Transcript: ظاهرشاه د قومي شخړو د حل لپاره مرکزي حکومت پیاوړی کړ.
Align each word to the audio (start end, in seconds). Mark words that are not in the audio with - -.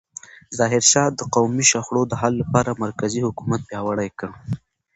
ظاهرشاه 0.57 1.09
د 1.17 1.21
قومي 1.35 1.65
شخړو 1.71 2.01
د 2.07 2.13
حل 2.21 2.33
لپاره 2.41 2.79
مرکزي 2.83 3.21
حکومت 3.27 3.61
پیاوړی 3.69 4.09
کړ. 4.19 4.29